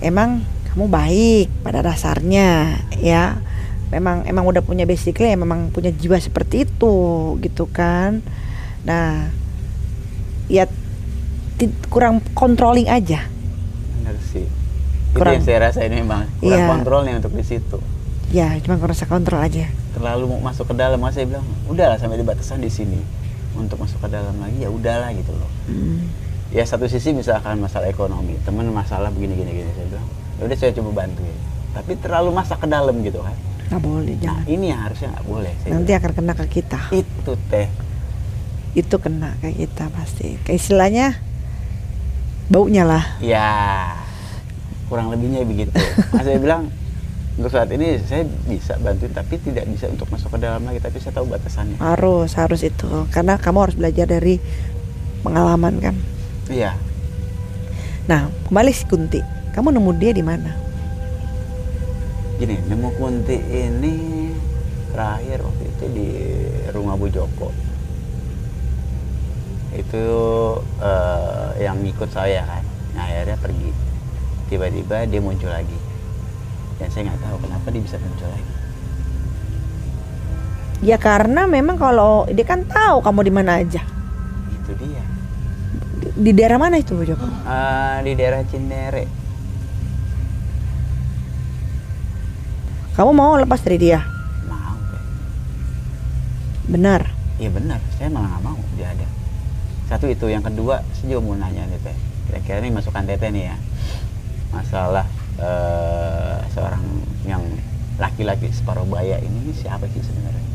[0.00, 0.40] emang
[0.72, 3.42] kamu baik pada dasarnya ya.
[3.86, 6.96] Memang emang udah punya basically ya memang punya jiwa seperti itu
[7.38, 8.18] gitu kan.
[8.82, 9.30] Nah,
[10.46, 10.66] ya
[11.88, 13.26] kurang controlling aja.
[14.02, 14.44] Bener sih.
[14.44, 16.66] Itu Kurang- yang saya rasa ini memang kurang Iya.
[16.68, 17.78] kontrolnya untuk di situ.
[18.34, 19.70] Ya, cuma kurang kontrol aja.
[19.94, 23.00] Terlalu mau masuk ke dalam, maka saya bilang udahlah sampai di batasan di sini.
[23.56, 25.48] Untuk masuk ke dalam lagi ya udahlah gitu loh.
[25.70, 26.10] Hmm.
[26.52, 30.56] Ya satu sisi misalkan masalah ekonomi, teman masalah begini gini gini saya bilang, ya udah
[30.58, 31.38] saya coba bantuin.
[31.72, 33.32] Tapi terlalu masak ke dalam gitu kan.
[33.66, 34.44] Nggak boleh, Nah jangan.
[34.46, 35.52] ini yang harusnya nggak boleh.
[35.56, 36.00] Saya Nanti bilang.
[36.00, 36.80] akan kena ke kita.
[36.92, 37.68] itu teh.
[38.72, 40.38] Itu kena ke kita pasti.
[40.40, 41.06] Kayak istilahnya
[42.46, 43.04] baunya lah.
[43.18, 43.50] Ya
[44.86, 45.74] kurang lebihnya begitu.
[46.12, 46.70] Nah, saya bilang
[47.34, 50.96] untuk saat ini saya bisa bantuin tapi tidak bisa untuk masuk ke dalam lagi tapi
[50.96, 51.76] saya tahu batasannya.
[51.76, 54.40] harus harus itu karena kamu harus belajar dari
[55.20, 55.92] pengalaman kan
[56.46, 56.72] Iya.
[58.06, 59.20] nah kembali si Kunti
[59.52, 60.56] kamu nemu dia di mana
[62.36, 64.28] Gini, nemu kunti ini
[64.92, 66.08] terakhir waktu itu di
[66.68, 67.48] rumah Bu Joko.
[69.72, 70.04] Itu
[70.80, 72.64] eh, yang ngikut saya kan.
[72.92, 73.72] Nah, akhirnya pergi.
[74.52, 75.80] Tiba-tiba dia muncul lagi.
[76.76, 78.52] Dan saya nggak tahu kenapa dia bisa muncul lagi.
[80.84, 83.80] Ya karena memang kalau dia kan tahu kamu di mana aja.
[84.60, 85.04] Itu dia.
[86.04, 87.24] Di, di daerah mana itu Joko?
[87.24, 89.25] Eh, di daerah Cinere.
[92.96, 94.00] Kamu mau lepas dari dia?
[94.48, 94.72] Mau.
[96.72, 97.12] Benar.
[97.36, 99.04] Iya benar, saya malah nggak mau dia ada.
[99.84, 101.96] Satu itu, yang kedua, saya juga mau nanya nih teh.
[102.24, 103.56] Kira-kira ini masukan teteh nih ya.
[104.48, 105.04] Masalah
[105.36, 106.80] eh, seorang
[107.28, 107.44] yang
[108.00, 110.48] laki-laki separuh baya ini, ini siapa sih sebenarnya?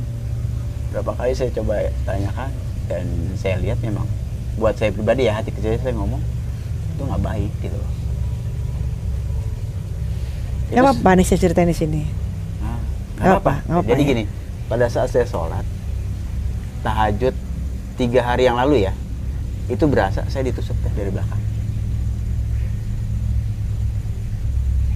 [0.97, 2.49] Berapa kali saya coba tanyakan
[2.89, 3.05] dan
[3.37, 4.09] saya lihat memang
[4.57, 6.19] buat saya pribadi ya hati kecil saya ngomong
[6.97, 7.91] itu nggak baik gitu loh.
[10.73, 12.20] Ya Itu apa nih saya ceritain di sini?
[13.21, 14.23] Nah, Nggak nggak apa, nggak apa Jadi gini,
[14.65, 15.61] pada saat saya sholat
[16.81, 17.37] tahajud
[17.93, 18.93] tiga hari yang lalu ya,
[19.69, 21.37] itu berasa saya ditusuk teh dari belakang.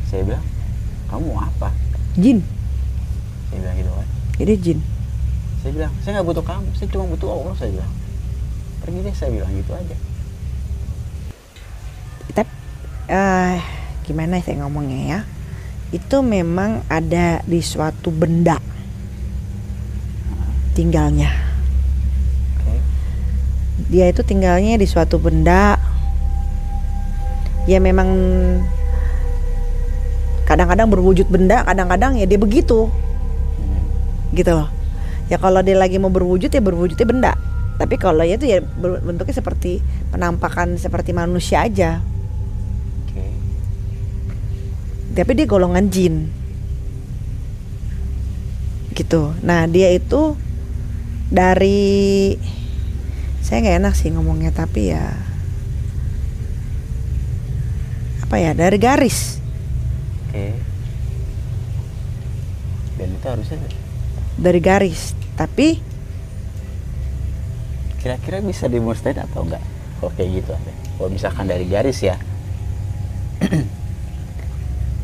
[0.10, 0.46] Saya bilang,
[1.14, 1.70] kamu mau apa?
[2.18, 2.42] Jin.
[3.54, 4.08] Saya bilang gitu kan.
[4.42, 4.80] Jadi jin.
[5.62, 7.54] Saya bilang, saya nggak butuh kamu, saya cuma butuh Allah.
[7.54, 7.94] Saya bilang,
[8.82, 9.14] pergi deh.
[9.14, 9.98] Saya bilang gitu aja.
[12.34, 12.54] Tapi
[13.14, 13.58] eh
[14.02, 15.20] gimana saya ngomongnya ya?
[15.94, 18.58] Itu memang ada di suatu benda
[20.74, 21.32] tinggalnya.
[23.86, 25.78] Dia itu tinggalnya di suatu benda.
[27.70, 28.08] Ya memang
[30.46, 32.90] kadang-kadang berwujud benda, kadang-kadang ya dia begitu.
[32.90, 34.36] Hmm.
[34.36, 34.70] gitu loh
[35.32, 37.32] ya kalau dia lagi mau berwujud ya berwujudnya benda
[37.76, 42.00] tapi kalau ya itu ya bentuknya seperti penampakan seperti manusia aja
[45.16, 46.28] tapi dia golongan jin
[48.96, 50.36] gitu nah dia itu
[51.32, 52.36] dari
[53.40, 55.16] saya nggak enak sih ngomongnya tapi ya
[58.28, 59.40] apa ya dari garis
[60.36, 60.52] Oke.
[63.00, 63.58] Dan itu harusnya
[64.36, 65.80] dari garis tapi
[68.04, 69.64] kira-kira bisa dimusnahkan atau enggak?
[70.04, 70.72] Kalau kayak gitu ada.
[71.00, 72.20] Kalau misalkan dari garis ya,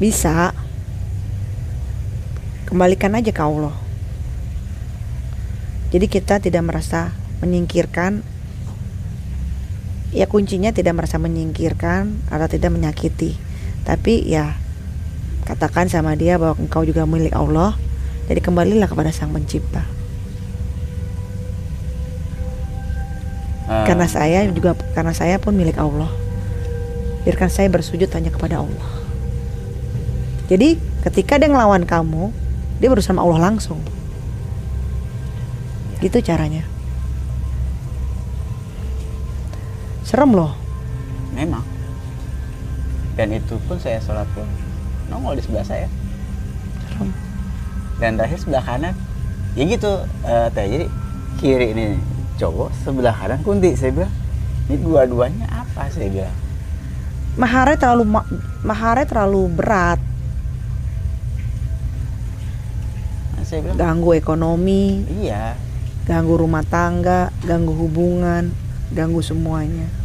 [0.02, 0.58] bisa.
[2.66, 3.76] Kembalikan aja ke Allah.
[5.94, 7.14] Jadi kita tidak merasa
[7.46, 8.26] menyingkirkan.
[10.12, 13.38] Ya kuncinya tidak merasa menyingkirkan atau tidak menyakiti.
[13.86, 14.58] Tapi ya
[15.46, 17.78] katakan sama dia bahwa engkau juga milik Allah.
[18.26, 19.84] Jadi kembalilah kepada sang pencipta.
[23.68, 26.10] Eh, karena saya juga karena saya pun milik Allah.
[27.28, 29.01] Biarkan saya bersujud hanya kepada Allah
[30.52, 30.76] jadi
[31.08, 32.36] ketika dia ngelawan kamu
[32.84, 33.80] dia berusaha sama Allah langsung
[36.04, 36.68] gitu caranya
[40.04, 40.52] serem loh
[41.32, 41.64] memang.
[43.16, 44.48] Dan itu pun saya sholat pun
[45.08, 45.88] nongol di sebelah saya.
[46.88, 47.12] serem
[48.00, 48.96] Dan terakhir sebelah kanan,
[49.56, 50.04] ya gitu.
[50.26, 50.88] eh, teh jadi
[51.40, 51.86] kiri ini
[52.40, 53.76] cowok, sebelah kanan kunti.
[53.76, 54.14] Saya bilang,
[54.68, 55.92] ini dua-duanya apa?
[55.92, 56.38] Saya bilang.
[57.40, 58.28] maharnya terlalu ma-
[58.60, 60.00] maharnya terlalu berat
[63.52, 65.60] saya bilang, ganggu ekonomi iya.
[66.08, 68.56] ganggu rumah tangga ganggu hubungan
[68.96, 70.02] ganggu semuanya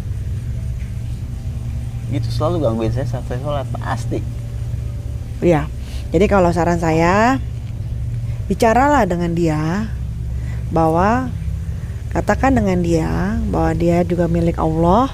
[2.07, 4.23] Gitu selalu gangguin saya saat saya sholat pasti.
[5.43, 5.67] Ya,
[6.15, 7.43] jadi kalau saran saya
[8.47, 9.91] bicaralah dengan dia
[10.71, 11.35] bahwa
[12.15, 15.11] katakan dengan dia bahwa dia juga milik Allah.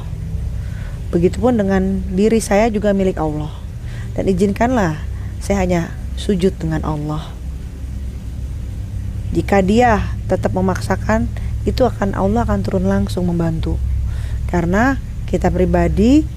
[1.13, 3.53] Begitupun dengan diri saya juga milik Allah.
[4.17, 5.01] Dan izinkanlah
[5.41, 5.81] saya hanya
[6.17, 7.42] sujud dengan Allah.
[9.33, 11.25] Jika dia tetap memaksakan,
[11.65, 13.81] itu akan Allah akan turun langsung membantu.
[14.53, 16.29] Karena kita pribadi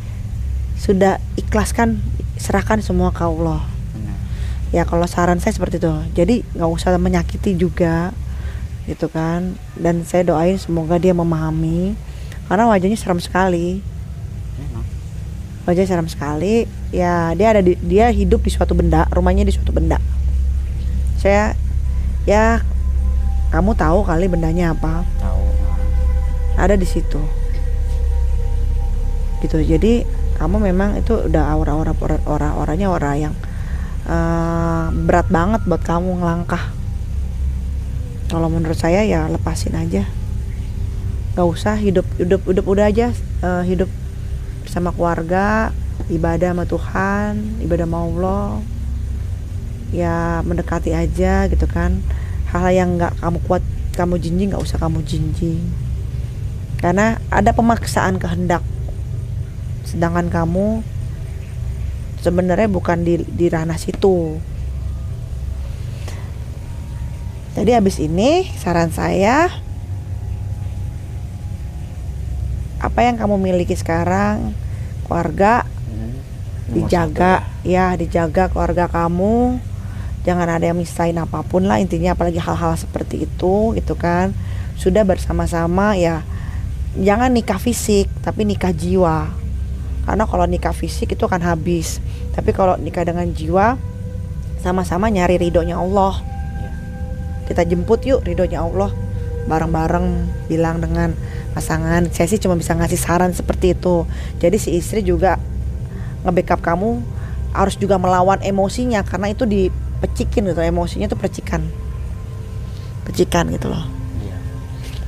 [0.80, 2.00] sudah ikhlaskan
[2.40, 3.64] serahkan semua ke Allah.
[4.72, 5.94] Ya kalau saran saya seperti itu.
[6.16, 8.12] Jadi nggak usah menyakiti juga
[8.88, 9.56] gitu kan.
[9.76, 11.96] Dan saya doain semoga dia memahami.
[12.48, 13.80] Karena wajahnya seram sekali.
[15.64, 16.68] Wajahnya seram sekali.
[16.92, 20.00] Ya dia ada di, dia hidup di suatu benda rumahnya di suatu benda.
[21.20, 21.56] Saya
[22.28, 22.62] ya
[23.56, 25.08] kamu tahu kali bendanya apa?
[25.24, 25.44] Tahu.
[26.60, 27.24] ada di situ.
[29.40, 29.64] Gitu.
[29.64, 30.04] Jadi
[30.36, 31.96] kamu memang itu udah aura-aura
[32.28, 33.32] aura-auranya aura yang
[34.12, 36.76] eh, berat banget buat kamu ngelangkah.
[38.28, 40.04] Kalau menurut saya ya lepasin aja.
[41.40, 43.88] Nggak usah hidup hidup hidup udah aja eh, hidup
[44.68, 45.72] bersama keluarga
[46.12, 47.32] ibadah sama Tuhan
[47.64, 48.48] ibadah sama Allah.
[49.96, 52.04] Ya mendekati aja gitu kan
[52.52, 53.64] hal yang nggak kamu kuat
[53.96, 55.62] kamu jinjing nggak usah kamu jinjing.
[56.82, 58.62] Karena ada pemaksaan kehendak
[59.86, 60.82] sedangkan kamu
[62.20, 64.42] sebenarnya bukan di, di ranah situ.
[67.56, 69.48] Jadi habis ini saran saya
[72.84, 74.54] apa yang kamu miliki sekarang
[75.08, 75.64] keluarga
[76.66, 76.82] Hmm.
[76.82, 77.46] Dijaga.
[77.46, 79.62] satu ya dijaga keluarga kamu
[80.26, 84.34] jangan ada yang misahin apa pun lah intinya apalagi hal-hal seperti itu gitu kan.
[84.76, 86.26] Sudah bersama-sama ya
[86.98, 89.30] jangan nikah fisik tapi nikah jiwa.
[90.06, 92.02] Karena kalau nikah fisik itu akan habis.
[92.34, 93.78] Tapi kalau nikah dengan jiwa
[94.62, 96.18] sama-sama nyari ridhonya Allah.
[96.58, 96.72] Iya.
[97.54, 98.90] kita jemput yuk ridhonya Allah.
[99.46, 101.14] Bareng-bareng bilang dengan
[101.54, 102.10] pasangan.
[102.10, 104.10] Saya sih cuma bisa ngasih saran seperti itu.
[104.42, 105.38] Jadi si istri juga
[106.26, 107.02] nge-backup kamu
[107.54, 109.06] harus juga melawan emosinya.
[109.06, 109.46] Karena itu
[110.06, 111.66] dipecikin gitu emosinya tuh percikan
[113.04, 113.82] percikan gitu loh
[114.22, 114.38] Iya.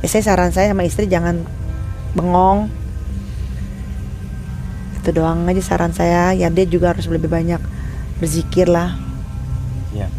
[0.01, 1.45] Ya, saya saran saya sama istri jangan
[2.13, 2.69] bengong
[4.97, 7.61] itu doang aja saran saya ya dia juga harus lebih banyak
[8.17, 8.97] berzikir lah
[9.93, 10.09] Iya.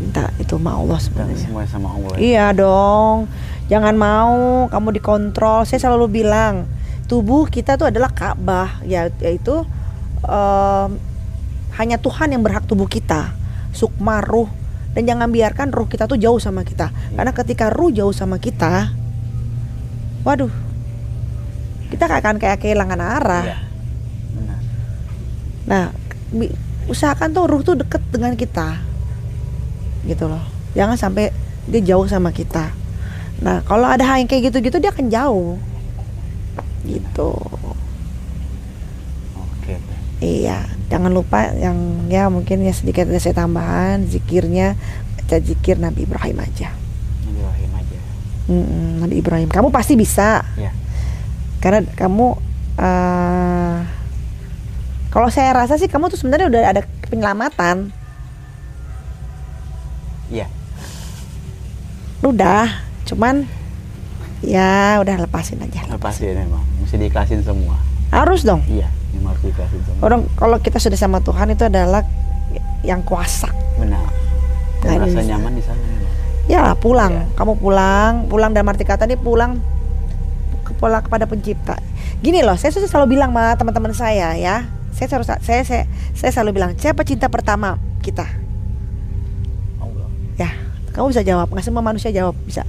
[0.00, 2.16] minta itu sama Allah sebenarnya semua sama Allah.
[2.16, 2.18] ya.
[2.18, 3.30] Iya dong.
[3.64, 4.34] Jangan mau
[4.68, 5.64] kamu dikontrol.
[5.64, 6.68] Saya selalu bilang,
[7.06, 9.62] tubuh kita tuh adalah Ka'bah, ya yaitu
[10.20, 10.88] em,
[11.78, 13.32] hanya Tuhan yang berhak tubuh kita.
[13.74, 14.46] Sukma ruh
[14.94, 16.94] dan jangan biarkan ruh kita tuh jauh sama kita.
[17.18, 18.94] Karena ketika ruh jauh sama kita,
[20.22, 20.54] waduh.
[21.90, 23.44] Kita akan kayak kehilangan arah.
[23.44, 23.58] Iya.
[24.34, 24.60] Benar.
[25.66, 25.84] Nah,
[26.90, 28.82] usahakan tuh ruh tuh deket dengan kita,
[30.06, 30.42] gitu loh.
[30.74, 31.30] Jangan sampai
[31.70, 32.74] dia jauh sama kita.
[33.46, 35.54] Nah, kalau ada hal yang kayak gitu-gitu dia akan jauh,
[36.82, 37.34] gitu.
[39.38, 39.78] Oke.
[39.78, 39.98] Teh.
[40.18, 44.76] Iya, jangan lupa yang ya mungkin ya sedikit ada saya tambahan zikirnya
[45.16, 46.68] baca zikir Nabi Ibrahim aja.
[47.24, 47.98] Nabi Ibrahim aja.
[48.44, 50.44] Mm-mm, Nabi Ibrahim, kamu pasti bisa.
[50.54, 50.70] Iya.
[51.58, 52.26] karena kamu
[52.76, 53.76] eh
[55.08, 57.88] kalau saya rasa sih kamu tuh sebenarnya udah ada penyelamatan
[60.28, 60.44] Iya.
[62.20, 62.68] udah
[63.04, 63.44] cuman
[64.40, 66.64] ya udah lepasin aja Lepasin emang.
[66.80, 67.80] Mesti diikhlasin semua.
[68.10, 68.88] harus dong Iya.
[70.00, 72.02] Orang kalau kita sudah sama Tuhan itu adalah
[72.82, 74.04] yang kuasa Benar.
[74.84, 75.30] Dan Nggak rasa bisa.
[75.32, 75.82] nyaman di sana.
[76.44, 77.24] ya lah, pulang Iya.
[77.34, 79.56] kamu pulang pulang dalam arti kata ini pulang
[80.64, 81.76] ke pola kepada pencipta
[82.20, 86.60] gini loh saya selalu bilang sama teman-teman saya ya saya selalu saya saya saya selalu
[86.60, 88.28] bilang siapa cinta pertama kita
[89.80, 90.06] Allah.
[90.36, 90.50] Ya,
[90.92, 91.48] kamu bisa jawab.
[91.48, 92.62] Nggak semua manusia jawab bisa.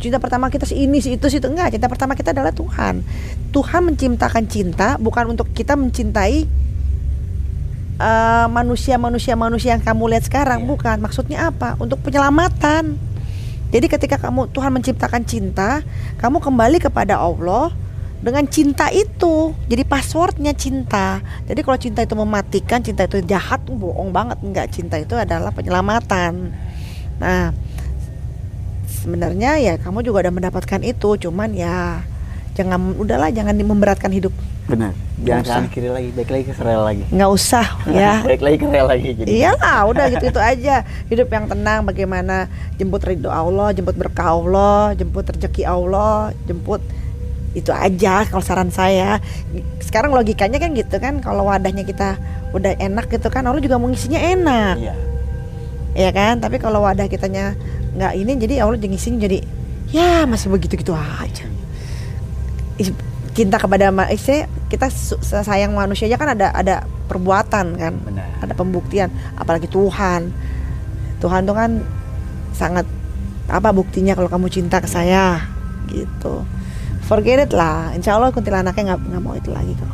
[0.00, 1.76] Cinta pertama kita si ini, si itu, si itu enggak.
[1.76, 3.04] Cinta pertama kita adalah Tuhan.
[3.52, 6.48] Tuhan menciptakan cinta bukan untuk kita mencintai
[8.00, 10.68] eh, manusia-manusia-manusia yang kamu lihat sekarang, Iya.
[10.72, 10.96] bukan.
[11.04, 11.76] Maksudnya apa?
[11.76, 12.96] Untuk penyelamatan.
[13.70, 15.84] Jadi ketika kamu Tuhan menciptakan cinta,
[16.18, 17.70] kamu kembali kepada Allah
[18.24, 19.52] dengan cinta itu.
[19.68, 21.22] Jadi passwordnya cinta.
[21.46, 24.40] Jadi kalau cinta itu mematikan, cinta itu jahat, bohong banget.
[24.42, 26.50] Enggak, cinta itu adalah penyelamatan.
[27.20, 27.52] Nah,
[29.00, 32.04] sebenarnya ya kamu juga udah mendapatkan itu, cuman ya
[32.54, 34.34] jangan udahlah jangan memberatkan hidup.
[34.68, 34.94] Benar.
[35.20, 35.56] Jangan usah.
[35.60, 37.04] kanan kiri lagi, baik lagi ke rel lagi.
[37.12, 37.66] Nggak usah
[38.00, 38.14] ya.
[38.24, 39.28] baik lagi ke rel lagi jadi.
[39.28, 40.76] Iyalah, udah gitu itu aja.
[41.10, 42.46] Hidup yang tenang, bagaimana
[42.78, 46.80] jemput ridho Allah, jemput berkah Allah, jemput rezeki Allah, jemput
[47.52, 49.18] itu aja kalau saran saya.
[49.82, 52.14] Sekarang logikanya kan gitu kan, kalau wadahnya kita
[52.54, 54.76] udah enak gitu kan, Allah juga mau ngisinya enak.
[54.78, 54.94] Iya.
[55.90, 57.58] ya kan tapi kalau wadah kitanya
[57.90, 59.38] nggak ini jadi Allah ngisinya jadi
[59.90, 61.44] ya masih begitu gitu aja
[63.30, 64.90] cinta kepada ma- istri kita
[65.22, 66.74] sayang manusia aja kan ada ada
[67.06, 68.26] perbuatan kan Benar.
[68.42, 70.30] ada pembuktian apalagi Tuhan
[71.18, 71.70] Tuhan tuh kan
[72.52, 72.86] sangat
[73.46, 75.46] apa buktinya kalau kamu cinta ke saya
[75.86, 76.42] gitu
[77.02, 79.90] forget it lah insya Allah kuntilanaknya nggak nggak mau itu lagi kok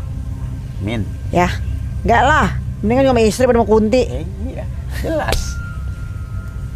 [0.81, 1.05] Min.
[1.29, 1.49] ya
[2.05, 2.49] nggak lah
[2.81, 4.65] mendingan sama istri pada mau kunti Eh, iya.
[5.01, 5.41] Jelas.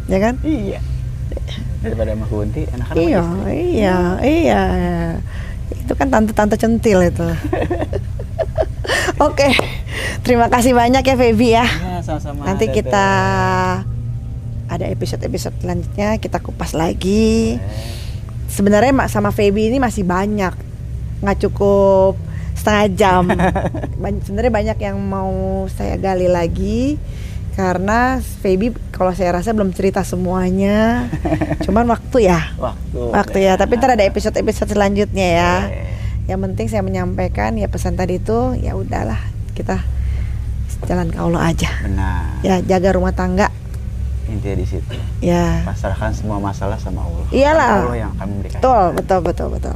[0.05, 0.81] ya kan Iya.
[1.81, 3.25] Daripada sama Kunti, enakan sama Iya,
[3.57, 4.63] iya, iya.
[5.73, 7.25] Itu kan tante-tante centil itu.
[9.25, 9.49] Oke,
[10.21, 11.65] terima kasih banyak ya Feby ya.
[11.65, 12.45] Iya, sama-sama.
[12.45, 12.85] Nanti Teteh.
[12.85, 13.07] kita
[14.71, 17.57] ada episode-episode selanjutnya kita kupas lagi.
[18.45, 20.53] Sebenarnya mak sama Feby ini masih banyak,
[21.25, 22.15] nggak cukup
[22.53, 23.23] setengah jam.
[24.25, 27.01] Sebenarnya banyak yang mau saya gali lagi
[27.51, 31.07] karena Feby kalau saya rasa belum cerita semuanya.
[31.65, 32.97] Cuman waktu ya Waktu.
[33.11, 35.83] waktu ya tapi ntar ada episode-episode selanjutnya ya Oke.
[36.27, 39.19] yang penting saya menyampaikan ya pesan tadi itu ya udahlah
[39.51, 39.83] kita
[40.83, 42.41] jalan ke Allah aja Benar.
[42.41, 43.51] ya jaga rumah tangga
[44.23, 44.95] Intinya di situ.
[45.19, 47.25] ya Pasrahkan semua masalah sama Allah.
[47.29, 47.71] Iyalah.
[47.83, 48.57] Allah yang akan memberikan.
[48.57, 49.75] betul betul betul betul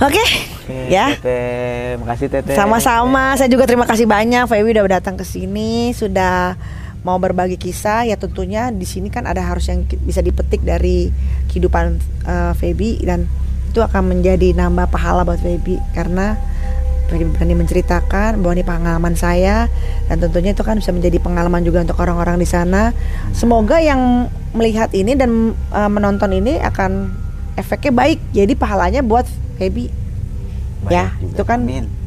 [0.00, 0.24] oke
[0.64, 2.00] Oke, ya Teteh.
[2.00, 2.56] Makasih Teteh.
[2.56, 6.56] sama-sama saya juga terima kasih banyak Fewi udah datang ke sini sudah
[7.04, 11.12] mau berbagi kisah ya tentunya di sini kan ada harus yang bisa dipetik dari
[11.52, 13.28] kehidupan uh, Feby dan
[13.68, 16.40] itu akan menjadi nambah pahala buat Feby karena
[17.12, 19.68] berani menceritakan bahwa ini pengalaman saya
[20.08, 22.90] dan tentunya itu kan bisa menjadi pengalaman juga untuk orang-orang di sana.
[23.30, 24.26] Semoga yang
[24.56, 27.12] melihat ini dan uh, menonton ini akan
[27.54, 28.18] efeknya baik.
[28.34, 29.90] Jadi pahalanya buat Feby.
[30.92, 31.32] Ya, juga.
[31.32, 32.04] itu kan Amin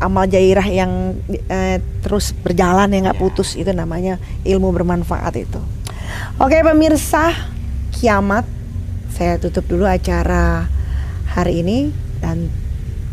[0.00, 1.16] amal jairah yang
[1.48, 3.24] eh, terus berjalan yang nggak yeah.
[3.24, 5.60] putus itu namanya ilmu bermanfaat itu.
[6.36, 7.32] Oke pemirsa
[7.96, 8.44] kiamat
[9.12, 10.68] saya tutup dulu acara
[11.32, 11.88] hari ini
[12.20, 12.52] dan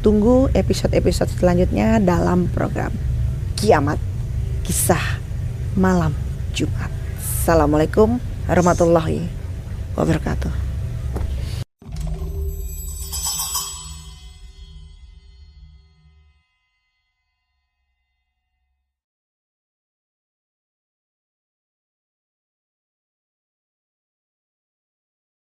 [0.04, 2.92] tunggu episode-episode selanjutnya dalam program
[3.56, 4.00] kiamat
[4.68, 5.20] kisah
[5.80, 6.12] malam
[6.52, 6.92] Jumat.
[7.20, 9.28] Assalamualaikum warahmatullahi
[9.96, 10.73] wabarakatuh.